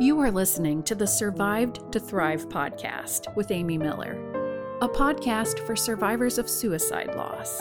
[0.00, 4.14] You are listening to the Survived to Thrive podcast with Amy Miller,
[4.80, 7.60] a podcast for survivors of suicide loss.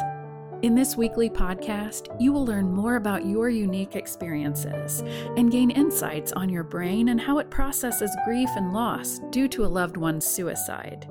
[0.61, 5.01] In this weekly podcast, you will learn more about your unique experiences
[5.35, 9.65] and gain insights on your brain and how it processes grief and loss due to
[9.65, 11.07] a loved one's suicide.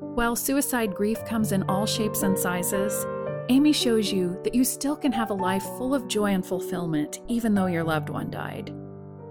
[0.00, 3.06] While suicide grief comes in all shapes and sizes,
[3.50, 7.20] Amy shows you that you still can have a life full of joy and fulfillment
[7.28, 8.74] even though your loved one died.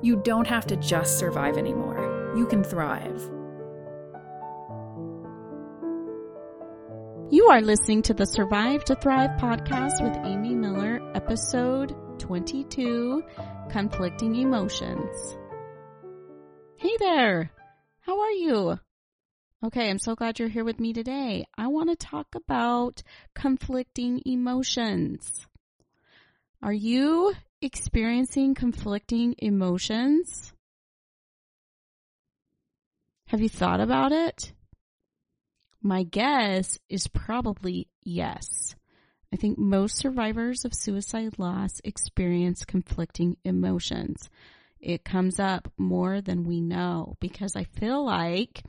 [0.04, 3.22] You don't have to just survive anymore, you can thrive.
[7.30, 13.24] You are listening to the Survive to Thrive podcast with Amy Miller, episode 22
[13.70, 15.38] Conflicting Emotions.
[16.78, 17.52] Hey there!
[18.00, 18.80] How are you?
[19.64, 21.46] Okay, I'm so glad you're here with me today.
[21.56, 23.04] I want to talk about
[23.36, 25.46] conflicting emotions.
[26.64, 30.54] Are you experiencing conflicting emotions?
[33.28, 34.52] Have you thought about it?
[35.82, 38.76] My guess is probably yes.
[39.34, 44.30] I think most survivors of suicide loss experience conflicting emotions.
[44.80, 48.64] It comes up more than we know because I feel like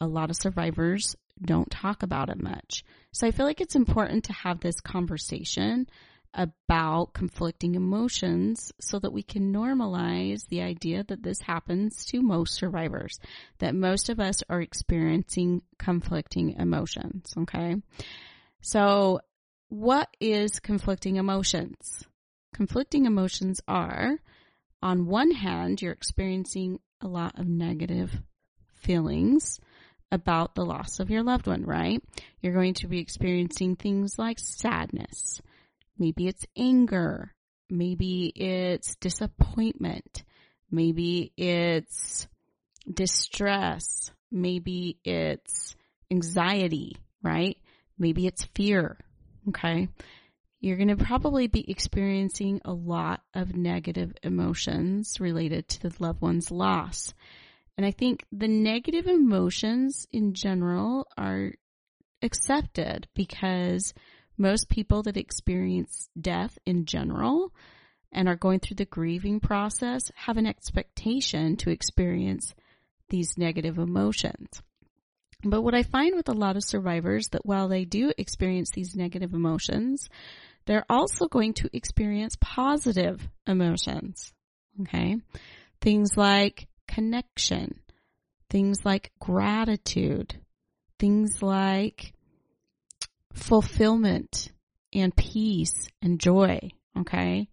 [0.00, 2.84] a lot of survivors don't talk about it much.
[3.12, 5.88] So I feel like it's important to have this conversation
[6.34, 12.54] about conflicting emotions so that we can normalize the idea that this happens to most
[12.54, 13.18] survivors,
[13.58, 17.34] that most of us are experiencing conflicting emotions.
[17.36, 17.76] Okay.
[18.60, 19.20] So
[19.68, 22.04] what is conflicting emotions?
[22.54, 24.18] Conflicting emotions are,
[24.82, 28.12] on one hand, you're experiencing a lot of negative
[28.74, 29.60] feelings
[30.12, 32.02] about the loss of your loved one, right?
[32.40, 35.40] You're going to be experiencing things like sadness,
[36.00, 37.34] Maybe it's anger.
[37.68, 40.24] Maybe it's disappointment.
[40.70, 42.26] Maybe it's
[42.92, 44.10] distress.
[44.32, 45.76] Maybe it's
[46.10, 47.58] anxiety, right?
[47.98, 48.96] Maybe it's fear.
[49.48, 49.88] Okay.
[50.60, 56.22] You're going to probably be experiencing a lot of negative emotions related to the loved
[56.22, 57.12] one's loss.
[57.76, 61.52] And I think the negative emotions in general are
[62.22, 63.92] accepted because
[64.40, 67.52] most people that experience death in general
[68.10, 72.54] and are going through the grieving process have an expectation to experience
[73.10, 74.62] these negative emotions.
[75.44, 78.96] But what I find with a lot of survivors that while they do experience these
[78.96, 80.08] negative emotions,
[80.66, 84.32] they're also going to experience positive emotions.
[84.82, 85.18] Okay.
[85.80, 87.80] Things like connection,
[88.48, 90.34] things like gratitude,
[90.98, 92.14] things like
[93.32, 94.50] fulfillment
[94.92, 96.70] and peace and joy.
[96.98, 97.48] Okay.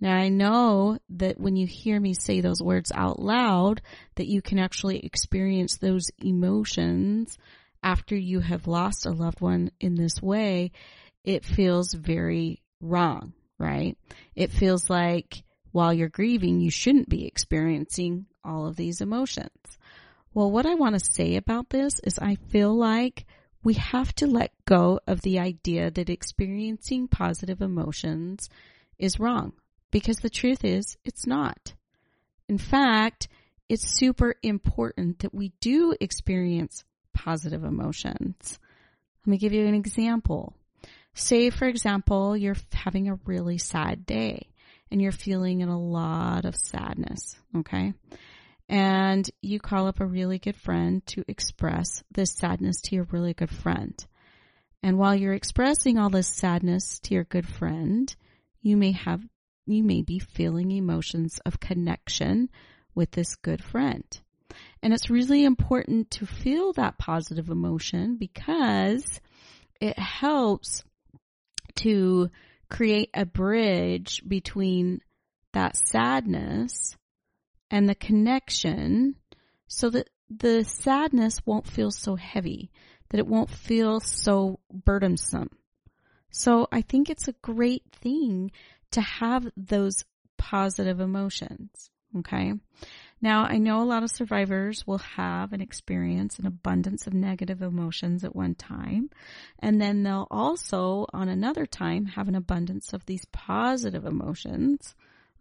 [0.00, 3.80] Now I know that when you hear me say those words out loud,
[4.16, 7.38] that you can actually experience those emotions
[7.82, 10.72] after you have lost a loved one in this way.
[11.22, 13.96] It feels very wrong, right?
[14.34, 15.42] It feels like
[15.72, 19.78] while you're grieving, you shouldn't be experiencing all of these emotions.
[20.32, 23.24] Well, what I want to say about this is I feel like
[23.64, 28.50] we have to let go of the idea that experiencing positive emotions
[28.98, 29.54] is wrong
[29.90, 31.72] because the truth is it's not.
[32.48, 33.26] In fact,
[33.68, 38.58] it's super important that we do experience positive emotions.
[39.26, 40.54] Let me give you an example.
[41.14, 44.48] Say, for example, you're having a really sad day
[44.90, 47.36] and you're feeling in a lot of sadness.
[47.56, 47.94] Okay
[48.68, 53.34] and you call up a really good friend to express this sadness to your really
[53.34, 53.94] good friend.
[54.82, 58.14] And while you're expressing all this sadness to your good friend,
[58.60, 59.22] you may have,
[59.66, 62.50] you may be feeling emotions of connection
[62.94, 64.04] with this good friend.
[64.82, 69.20] And it's really important to feel that positive emotion because
[69.80, 70.84] it helps
[71.76, 72.30] to
[72.70, 75.00] create a bridge between
[75.52, 76.96] that sadness
[77.70, 79.16] and the connection
[79.66, 82.70] so that the sadness won't feel so heavy,
[83.10, 85.50] that it won't feel so burdensome.
[86.30, 88.50] So I think it's a great thing
[88.92, 90.04] to have those
[90.36, 91.90] positive emotions.
[92.18, 92.54] Okay.
[93.20, 97.62] Now I know a lot of survivors will have and experience an abundance of negative
[97.62, 99.10] emotions at one time.
[99.58, 104.94] And then they'll also on another time have an abundance of these positive emotions.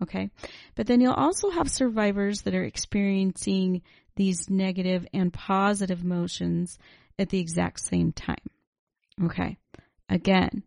[0.03, 0.29] Okay.
[0.75, 3.81] But then you'll also have survivors that are experiencing
[4.15, 6.77] these negative and positive emotions
[7.17, 8.37] at the exact same time.
[9.23, 9.57] Okay.
[10.09, 10.63] Again,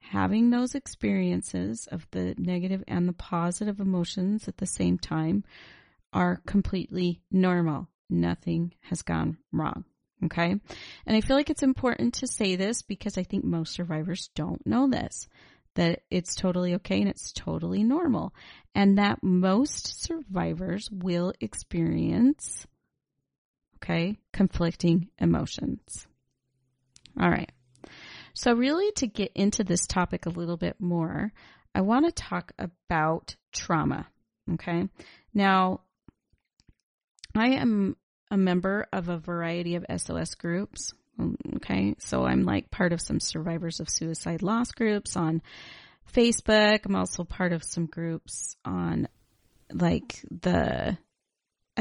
[0.00, 5.44] having those experiences of the negative and the positive emotions at the same time
[6.12, 7.88] are completely normal.
[8.08, 9.84] Nothing has gone wrong.
[10.24, 10.50] Okay.
[10.50, 14.66] And I feel like it's important to say this because I think most survivors don't
[14.66, 15.28] know this
[15.78, 18.34] that it's totally okay and it's totally normal.
[18.74, 22.66] And that most survivors will experience,
[23.76, 26.08] okay, conflicting emotions.
[27.18, 27.50] All right.
[28.34, 31.32] So, really, to get into this topic a little bit more,
[31.76, 34.08] I want to talk about trauma.
[34.54, 34.88] Okay.
[35.32, 35.82] Now,
[37.36, 37.96] I am
[38.32, 40.92] a member of a variety of SOS groups.
[41.20, 41.94] Mm, okay.
[41.98, 45.42] So I'm like part of some survivors of suicide loss groups on
[46.14, 46.86] Facebook.
[46.86, 49.08] I'm also part of some groups on
[49.72, 50.96] like the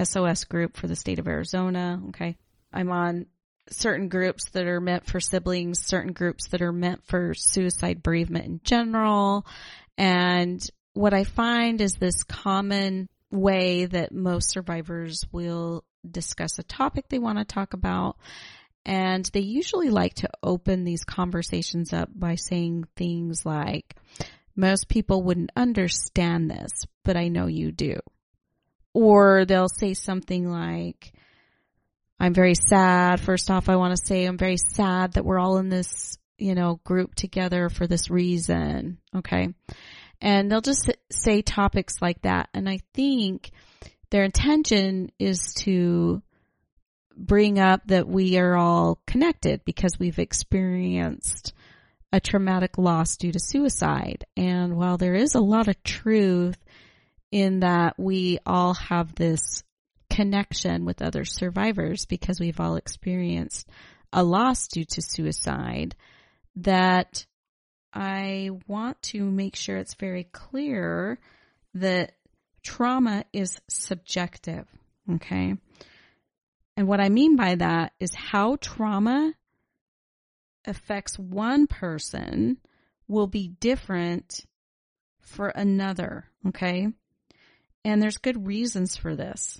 [0.02, 2.02] SOS group for the state of Arizona.
[2.10, 2.38] Okay.
[2.74, 3.28] I'm on
[3.70, 8.46] certain groups that are meant for siblings, certain groups that are meant for suicide bereavement
[8.46, 9.46] in general.
[9.98, 17.06] And what I find is this common way that most survivors will discuss a topic
[17.10, 18.18] they want to talk about.
[18.88, 23.98] And they usually like to open these conversations up by saying things like,
[24.56, 26.72] most people wouldn't understand this,
[27.04, 28.00] but I know you do.
[28.94, 31.12] Or they'll say something like,
[32.18, 33.20] I'm very sad.
[33.20, 36.56] First off, I want to say I'm very sad that we're all in this, you
[36.56, 39.00] know, group together for this reason.
[39.14, 39.50] Okay.
[40.22, 42.48] And they'll just say topics like that.
[42.54, 43.52] And I think
[44.12, 46.24] their intention is to
[47.18, 51.54] bring up that we are all connected because we've experienced
[52.12, 54.26] a traumatic loss due to suicide.
[54.36, 56.58] And while there is a lot of truth
[57.32, 59.64] in that we all have this
[60.10, 63.68] connection with other survivors because we've all experienced
[64.14, 65.96] a loss due to suicide,
[66.56, 67.26] that
[67.94, 71.20] I want to make sure it's very clear
[71.74, 72.14] that
[72.64, 74.68] trauma is subjective.
[75.16, 75.56] Okay.
[76.78, 79.34] And what I mean by that is how trauma
[80.66, 82.58] affects one person
[83.08, 84.46] will be different
[85.20, 86.26] for another.
[86.48, 86.88] Okay.
[87.84, 89.60] And there's good reasons for this.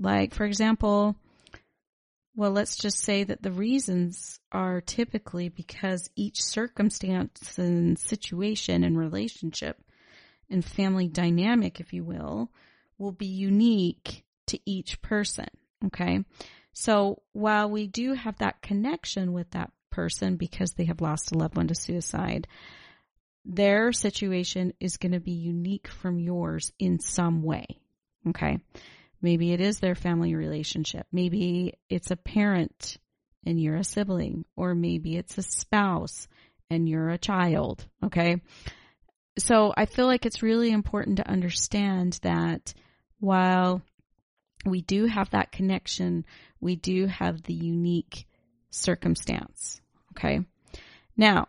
[0.00, 1.14] Like, for example,
[2.34, 8.98] well, let's just say that the reasons are typically because each circumstance and situation and
[8.98, 9.78] relationship
[10.48, 12.50] and family dynamic, if you will,
[12.98, 15.46] will be unique to each person.
[15.86, 16.24] Okay.
[16.72, 21.38] So while we do have that connection with that person because they have lost a
[21.38, 22.46] loved one to suicide,
[23.44, 27.66] their situation is going to be unique from yours in some way.
[28.28, 28.58] Okay.
[29.22, 31.06] Maybe it is their family relationship.
[31.12, 32.98] Maybe it's a parent
[33.44, 36.28] and you're a sibling, or maybe it's a spouse
[36.68, 37.86] and you're a child.
[38.04, 38.40] Okay.
[39.38, 42.74] So I feel like it's really important to understand that
[43.18, 43.82] while
[44.64, 46.24] we do have that connection.
[46.60, 48.26] We do have the unique
[48.70, 49.80] circumstance.
[50.12, 50.40] Okay.
[51.16, 51.46] Now,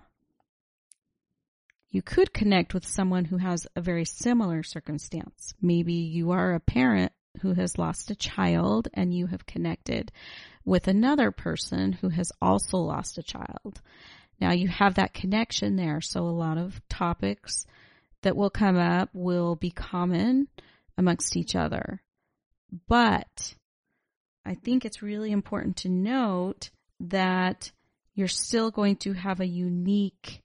[1.90, 5.54] you could connect with someone who has a very similar circumstance.
[5.62, 7.12] Maybe you are a parent
[7.42, 10.12] who has lost a child and you have connected
[10.64, 13.82] with another person who has also lost a child.
[14.40, 16.02] Now you have that connection there.
[16.02, 17.66] So a lot of topics
[18.22, 20.48] that will come up will be common
[20.98, 22.02] amongst each other.
[22.88, 23.56] But
[24.46, 26.70] I think it's really important to note
[27.00, 27.72] that
[28.14, 30.42] you're still going to have a unique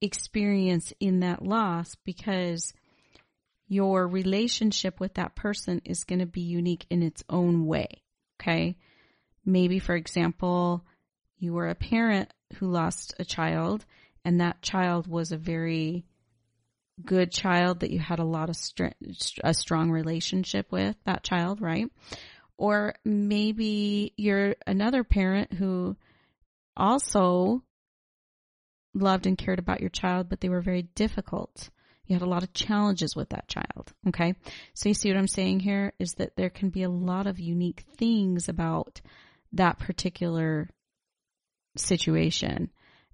[0.00, 2.72] experience in that loss because
[3.68, 8.02] your relationship with that person is going to be unique in its own way.
[8.40, 8.76] Okay.
[9.44, 10.84] Maybe, for example,
[11.38, 13.84] you were a parent who lost a child
[14.24, 16.04] and that child was a very
[17.04, 18.86] good child that you had a lot of str-
[19.42, 21.90] a strong relationship with that child, right?
[22.56, 25.96] Or maybe you're another parent who
[26.76, 27.62] also
[28.94, 31.70] loved and cared about your child, but they were very difficult.
[32.06, 33.92] You had a lot of challenges with that child.
[34.08, 34.34] Okay.
[34.74, 37.38] So you see what I'm saying here is that there can be a lot of
[37.38, 39.00] unique things about
[39.52, 40.68] that particular
[41.76, 42.70] situation.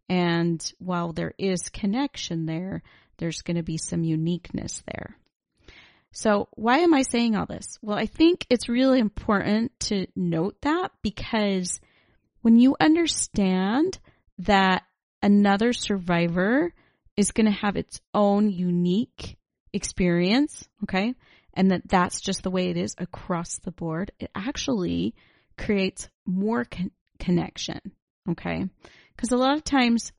[0.09, 2.83] And while there is connection there,
[3.19, 5.17] there's going to be some uniqueness there.
[6.13, 7.79] So why am I saying all this?
[7.83, 11.81] Well, I think it's really important to note that because
[12.41, 13.99] when you understand
[14.39, 14.85] that
[15.23, 16.73] another survivor
[17.17, 19.37] is going to have its own unique
[19.73, 21.15] experience, okay?
[21.55, 24.13] And that that's just the way it is across the board.
[24.21, 25.15] It actually
[25.59, 27.81] creates more con- connection,
[28.31, 28.69] okay?
[29.17, 30.13] Because a lot of times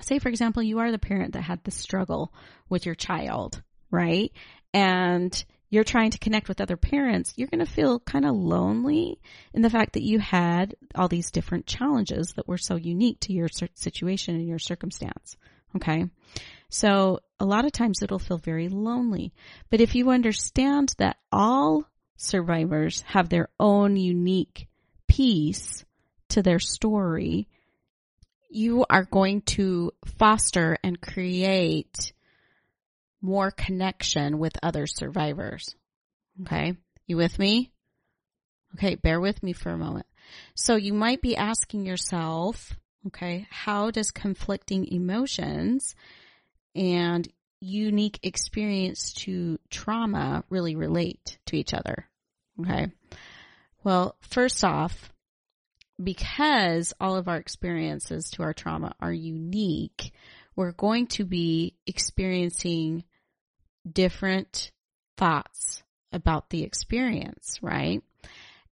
[0.00, 2.32] say for example you are the parent that had the struggle
[2.68, 3.60] with your child
[3.90, 4.30] right
[4.72, 9.20] and you're trying to connect with other parents, you're going to feel kind of lonely
[9.52, 13.32] in the fact that you had all these different challenges that were so unique to
[13.32, 15.36] your situation and your circumstance.
[15.76, 16.06] Okay.
[16.70, 19.32] So a lot of times it'll feel very lonely.
[19.70, 21.84] But if you understand that all
[22.16, 24.68] survivors have their own unique
[25.06, 25.84] piece
[26.30, 27.48] to their story,
[28.50, 32.12] you are going to foster and create
[33.20, 35.74] more connection with other survivors.
[36.42, 36.76] Okay.
[37.06, 37.72] You with me?
[38.74, 38.94] Okay.
[38.94, 40.06] Bear with me for a moment.
[40.54, 42.74] So you might be asking yourself,
[43.06, 45.94] okay, how does conflicting emotions
[46.74, 47.26] and
[47.60, 52.06] unique experience to trauma really relate to each other?
[52.60, 52.88] Okay.
[53.82, 55.12] Well, first off,
[56.02, 60.12] because all of our experiences to our trauma are unique,
[60.54, 63.04] we're going to be experiencing
[63.90, 64.70] different
[65.16, 68.02] thoughts about the experience, right?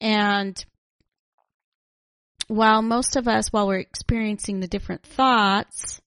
[0.00, 0.64] And
[2.48, 6.00] while most of us, while we're experiencing the different thoughts,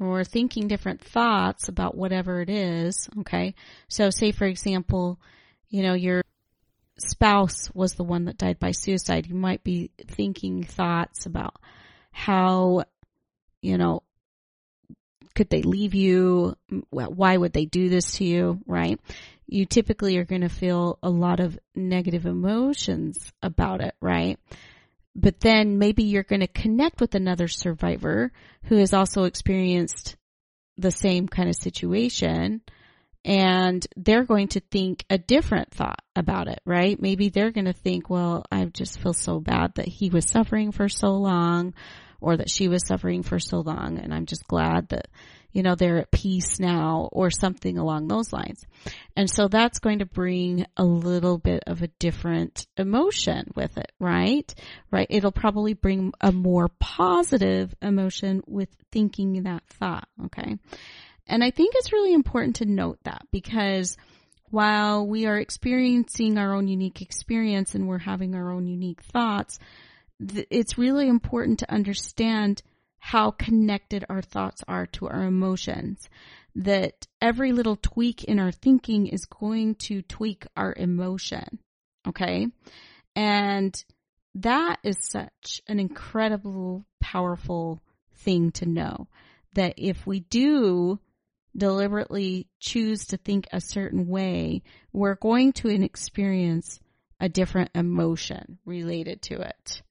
[0.00, 3.54] or thinking different thoughts about whatever it is, okay?
[3.88, 5.20] So say for example,
[5.68, 6.22] you know, your
[6.98, 9.26] spouse was the one that died by suicide.
[9.26, 11.56] You might be thinking thoughts about
[12.10, 12.84] how,
[13.62, 14.02] you know,
[15.34, 16.56] could they leave you?
[16.90, 18.60] Why would they do this to you?
[18.66, 19.00] Right?
[19.46, 24.38] You typically are going to feel a lot of negative emotions about it, right?
[25.14, 28.32] But then maybe you're going to connect with another survivor
[28.64, 30.16] who has also experienced
[30.76, 32.60] the same kind of situation
[33.28, 37.00] and they're going to think a different thought about it, right?
[37.00, 40.72] Maybe they're going to think, well, I just feel so bad that he was suffering
[40.72, 41.74] for so long
[42.22, 43.98] or that she was suffering for so long.
[43.98, 45.08] And I'm just glad that,
[45.52, 48.64] you know, they're at peace now or something along those lines.
[49.14, 53.92] And so that's going to bring a little bit of a different emotion with it,
[54.00, 54.52] right?
[54.90, 55.06] Right.
[55.10, 60.08] It'll probably bring a more positive emotion with thinking that thought.
[60.24, 60.56] Okay.
[61.28, 63.96] And I think it's really important to note that because
[64.50, 69.58] while we are experiencing our own unique experience and we're having our own unique thoughts,
[70.18, 72.62] it's really important to understand
[72.98, 76.08] how connected our thoughts are to our emotions.
[76.54, 81.60] That every little tweak in our thinking is going to tweak our emotion.
[82.06, 82.48] Okay.
[83.14, 83.84] And
[84.34, 87.82] that is such an incredible, powerful
[88.16, 89.08] thing to know
[89.54, 90.98] that if we do
[91.58, 94.62] deliberately choose to think a certain way,
[94.92, 96.80] we're going to experience
[97.20, 99.82] a different emotion related to it.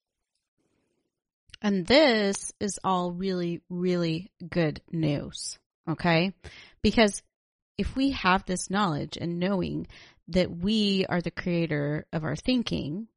[1.61, 5.57] And this is all really, really good news.
[5.89, 6.33] Okay.
[6.81, 7.21] Because
[7.77, 9.87] if we have this knowledge and knowing
[10.29, 13.07] that we are the creator of our thinking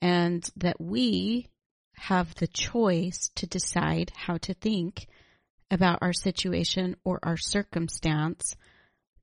[0.00, 1.48] and that we
[1.96, 5.06] have the choice to decide how to think
[5.72, 8.54] about our situation or our circumstance,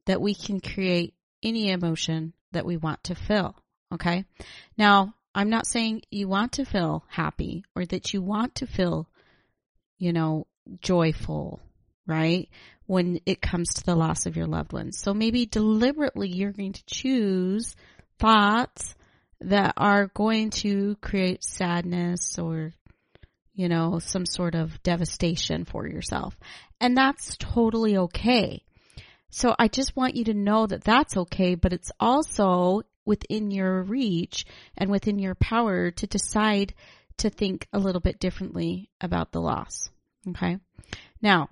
[0.06, 3.56] that we can create any emotion that we want to feel.
[3.94, 4.26] Okay.
[4.78, 9.08] Now, I'm not saying you want to feel happy or that you want to feel,
[9.98, 10.48] you know,
[10.82, 11.60] joyful,
[12.08, 12.50] right?
[12.88, 15.00] When it comes to the loss of your loved ones.
[15.00, 17.76] So maybe deliberately you're going to choose
[18.18, 18.96] thoughts
[19.42, 22.74] that are going to create sadness or,
[23.60, 26.34] you know, some sort of devastation for yourself.
[26.80, 28.64] And that's totally okay.
[29.32, 33.84] So I just want you to know that that's okay, but it's also within your
[33.84, 34.46] reach
[34.78, 36.74] and within your power to decide
[37.18, 39.90] to think a little bit differently about the loss.
[40.30, 40.58] Okay.
[41.22, 41.50] Now,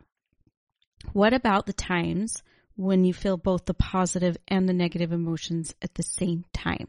[1.11, 2.41] what about the times
[2.77, 6.87] when you feel both the positive and the negative emotions at the same time?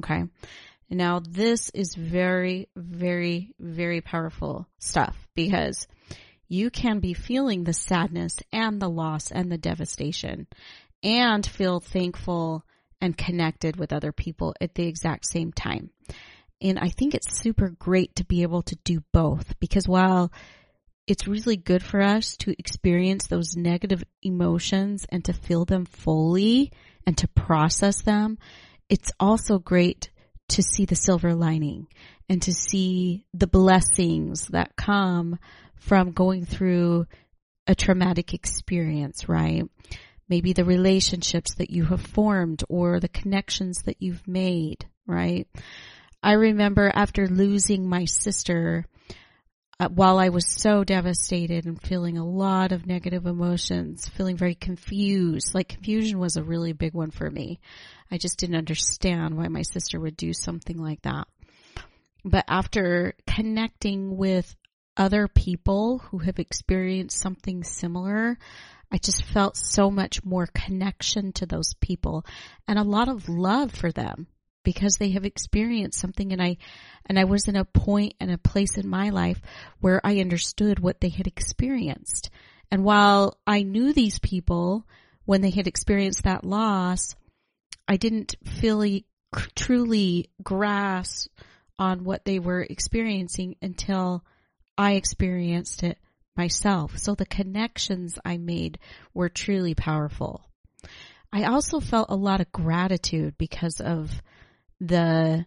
[0.00, 0.24] Okay.
[0.90, 5.86] Now, this is very, very, very powerful stuff because
[6.48, 10.46] you can be feeling the sadness and the loss and the devastation
[11.02, 12.64] and feel thankful
[13.00, 15.90] and connected with other people at the exact same time.
[16.60, 20.32] And I think it's super great to be able to do both because while
[21.06, 26.72] it's really good for us to experience those negative emotions and to feel them fully
[27.06, 28.38] and to process them,
[28.88, 30.10] it's also great
[30.48, 31.86] to see the silver lining
[32.28, 35.38] and to see the blessings that come
[35.76, 37.06] from going through
[37.66, 39.64] a traumatic experience, right?
[40.28, 45.48] maybe the relationships that you have formed or the connections that you've made, right?
[46.22, 48.84] I remember after losing my sister,
[49.80, 54.56] uh, while I was so devastated and feeling a lot of negative emotions, feeling very
[54.56, 57.60] confused, like confusion was a really big one for me.
[58.10, 61.28] I just didn't understand why my sister would do something like that.
[62.24, 64.56] But after connecting with
[64.96, 68.36] other people who have experienced something similar,
[68.90, 72.24] I just felt so much more connection to those people
[72.66, 74.26] and a lot of love for them
[74.68, 76.58] because they have experienced something and I
[77.06, 79.40] and I was in a point and a place in my life
[79.80, 82.28] where I understood what they had experienced.
[82.70, 84.86] And while I knew these people
[85.24, 87.16] when they had experienced that loss,
[87.88, 89.06] I didn't fully
[89.54, 91.30] truly grasp
[91.78, 94.22] on what they were experiencing until
[94.76, 95.96] I experienced it
[96.36, 96.98] myself.
[96.98, 98.78] So the connections I made
[99.14, 100.44] were truly powerful.
[101.32, 104.20] I also felt a lot of gratitude because of
[104.80, 105.46] the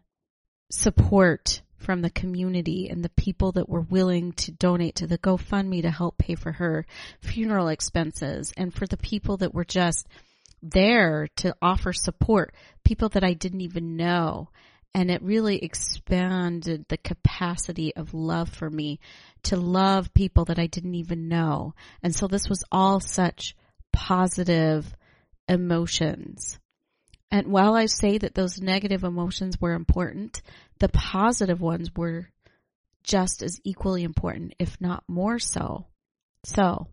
[0.69, 5.81] support from the community and the people that were willing to donate to the GoFundMe
[5.81, 6.85] to help pay for her
[7.21, 10.07] funeral expenses and for the people that were just
[10.61, 14.49] there to offer support, people that I didn't even know.
[14.93, 18.99] And it really expanded the capacity of love for me
[19.43, 21.73] to love people that I didn't even know.
[22.03, 23.55] And so this was all such
[23.93, 24.93] positive
[25.47, 26.59] emotions.
[27.31, 30.41] And while I say that those negative emotions were important,
[30.79, 32.27] the positive ones were
[33.03, 35.87] just as equally important, if not more so.
[36.43, 36.87] So,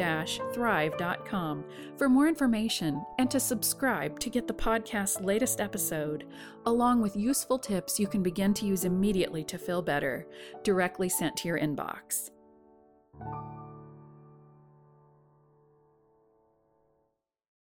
[0.53, 6.25] thrive.com for more information and to subscribe to get the podcast's latest episode,
[6.65, 10.25] along with useful tips you can begin to use immediately to feel better,
[10.63, 12.31] directly sent to your inbox.